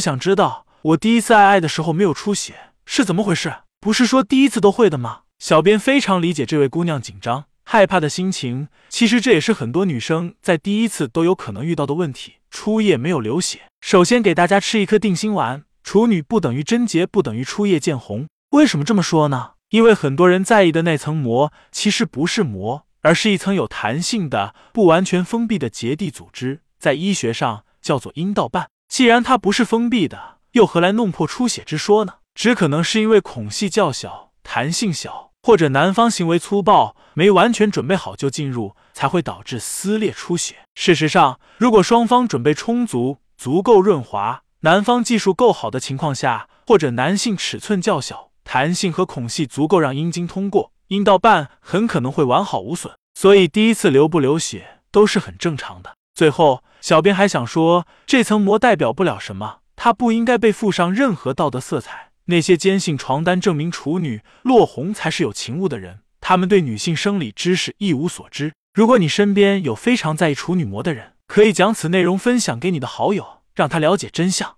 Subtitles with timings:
[0.00, 2.54] 想知道我第一次爱爱的时候没有出血
[2.86, 3.54] 是怎么回事？
[3.80, 5.20] 不是说第一次都会的吗？
[5.38, 12.34] 小编非常理解这位姑娘紧张害怕的心情，其实这也是很多女生在第一次都有可能遇到的问题。
[12.50, 15.62] 初夜没有流血，首先给大家吃一颗定心丸。
[15.82, 18.26] 处女不等于贞洁，不等于初夜见红。
[18.50, 19.52] 为什么这么说呢？
[19.70, 28.68] 因为很多人在意的那层膜，其实不是膜，而是一层有弹性的、不完全封闭的结缔组织，在医学上叫做阴道瓣。
[28.90, 32.14] 既然它不是封闭的，又何来弄破出血之说呢？
[32.34, 40.56] 只可能是因为孔隙较小、弹性小，或者男方行为粗暴，没完全准备好就进入，才会导致撕裂出血。
[40.74, 52.92] 事实上，如果双方准备充足、足够润滑，男方技术够好的情况下，或者男性尺寸较小，弹性和孔隙足够让阴茎通过，阴道瓣很可能会完好无损。
[53.14, 55.94] 所以第一次流不流血都是很正常的。
[56.20, 62.10] 最后，小编还想说，这层膜代表不了什么，它不应该被附上任何道德色彩。
[62.26, 68.52] 那些坚信床单证明处女落红才是有情物的人，他们对女性生理知识一无所知。
[68.74, 74.56] 如果你身边有非常在意处女膜的人，可以将此内容分享给你的好友，让他了解真相。